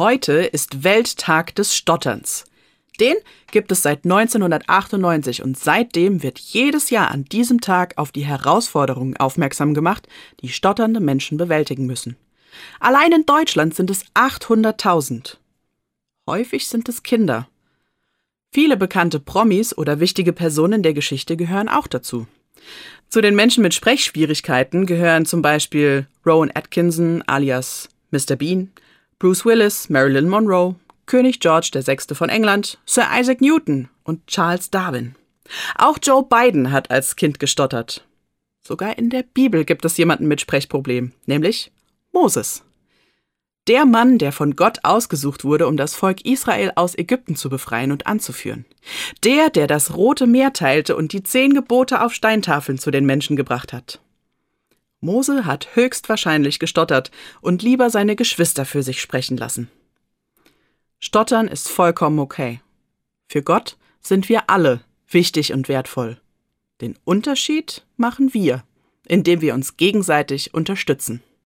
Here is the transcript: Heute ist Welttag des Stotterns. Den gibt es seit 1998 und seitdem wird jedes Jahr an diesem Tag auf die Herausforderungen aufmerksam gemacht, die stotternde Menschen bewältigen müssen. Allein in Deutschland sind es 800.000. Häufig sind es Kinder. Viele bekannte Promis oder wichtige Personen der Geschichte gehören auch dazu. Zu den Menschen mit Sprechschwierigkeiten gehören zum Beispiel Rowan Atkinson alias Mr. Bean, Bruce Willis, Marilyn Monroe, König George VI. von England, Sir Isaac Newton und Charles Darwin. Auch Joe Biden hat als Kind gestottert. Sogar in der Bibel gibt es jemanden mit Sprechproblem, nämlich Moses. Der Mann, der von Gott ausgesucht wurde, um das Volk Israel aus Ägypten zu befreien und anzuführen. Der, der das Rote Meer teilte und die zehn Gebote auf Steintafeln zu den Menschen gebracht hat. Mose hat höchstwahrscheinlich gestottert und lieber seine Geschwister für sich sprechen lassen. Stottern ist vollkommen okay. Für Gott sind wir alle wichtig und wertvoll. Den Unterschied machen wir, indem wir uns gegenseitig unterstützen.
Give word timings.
Heute 0.00 0.32
ist 0.32 0.82
Welttag 0.82 1.54
des 1.56 1.76
Stotterns. 1.76 2.46
Den 2.98 3.16
gibt 3.52 3.70
es 3.70 3.82
seit 3.82 4.06
1998 4.06 5.42
und 5.42 5.58
seitdem 5.58 6.22
wird 6.22 6.38
jedes 6.38 6.88
Jahr 6.88 7.10
an 7.10 7.26
diesem 7.26 7.60
Tag 7.60 7.98
auf 7.98 8.10
die 8.10 8.24
Herausforderungen 8.24 9.18
aufmerksam 9.18 9.74
gemacht, 9.74 10.08
die 10.40 10.48
stotternde 10.48 11.00
Menschen 11.00 11.36
bewältigen 11.36 11.84
müssen. 11.84 12.16
Allein 12.78 13.12
in 13.12 13.26
Deutschland 13.26 13.74
sind 13.74 13.90
es 13.90 14.06
800.000. 14.14 15.36
Häufig 16.26 16.66
sind 16.66 16.88
es 16.88 17.02
Kinder. 17.02 17.46
Viele 18.54 18.78
bekannte 18.78 19.20
Promis 19.20 19.76
oder 19.76 20.00
wichtige 20.00 20.32
Personen 20.32 20.82
der 20.82 20.94
Geschichte 20.94 21.36
gehören 21.36 21.68
auch 21.68 21.86
dazu. 21.86 22.26
Zu 23.10 23.20
den 23.20 23.34
Menschen 23.34 23.62
mit 23.62 23.74
Sprechschwierigkeiten 23.74 24.86
gehören 24.86 25.26
zum 25.26 25.42
Beispiel 25.42 26.06
Rowan 26.24 26.50
Atkinson 26.54 27.22
alias 27.26 27.90
Mr. 28.12 28.36
Bean, 28.36 28.72
Bruce 29.20 29.44
Willis, 29.44 29.90
Marilyn 29.90 30.30
Monroe, 30.30 30.76
König 31.04 31.40
George 31.40 31.72
VI. 31.74 32.14
von 32.14 32.30
England, 32.30 32.78
Sir 32.86 33.06
Isaac 33.14 33.42
Newton 33.42 33.90
und 34.02 34.26
Charles 34.26 34.70
Darwin. 34.70 35.14
Auch 35.76 35.98
Joe 36.02 36.24
Biden 36.24 36.72
hat 36.72 36.90
als 36.90 37.16
Kind 37.16 37.38
gestottert. 37.38 38.06
Sogar 38.62 38.96
in 38.96 39.10
der 39.10 39.22
Bibel 39.22 39.66
gibt 39.66 39.84
es 39.84 39.98
jemanden 39.98 40.26
mit 40.26 40.40
Sprechproblem, 40.40 41.12
nämlich 41.26 41.70
Moses. 42.12 42.62
Der 43.68 43.84
Mann, 43.84 44.16
der 44.16 44.32
von 44.32 44.56
Gott 44.56 44.78
ausgesucht 44.84 45.44
wurde, 45.44 45.66
um 45.66 45.76
das 45.76 45.94
Volk 45.94 46.24
Israel 46.24 46.72
aus 46.74 46.96
Ägypten 46.96 47.36
zu 47.36 47.50
befreien 47.50 47.92
und 47.92 48.06
anzuführen. 48.06 48.64
Der, 49.22 49.50
der 49.50 49.66
das 49.66 49.94
Rote 49.94 50.26
Meer 50.26 50.54
teilte 50.54 50.96
und 50.96 51.12
die 51.12 51.22
zehn 51.22 51.52
Gebote 51.52 52.02
auf 52.02 52.14
Steintafeln 52.14 52.78
zu 52.78 52.90
den 52.90 53.04
Menschen 53.04 53.36
gebracht 53.36 53.74
hat. 53.74 54.00
Mose 55.00 55.46
hat 55.46 55.74
höchstwahrscheinlich 55.74 56.58
gestottert 56.58 57.10
und 57.40 57.62
lieber 57.62 57.90
seine 57.90 58.16
Geschwister 58.16 58.64
für 58.66 58.82
sich 58.82 59.00
sprechen 59.00 59.36
lassen. 59.36 59.70
Stottern 60.98 61.48
ist 61.48 61.68
vollkommen 61.68 62.18
okay. 62.18 62.60
Für 63.26 63.42
Gott 63.42 63.78
sind 64.00 64.28
wir 64.28 64.50
alle 64.50 64.80
wichtig 65.08 65.52
und 65.52 65.68
wertvoll. 65.68 66.20
Den 66.80 66.98
Unterschied 67.04 67.84
machen 67.96 68.34
wir, 68.34 68.64
indem 69.06 69.40
wir 69.40 69.54
uns 69.54 69.76
gegenseitig 69.76 70.52
unterstützen. 70.52 71.22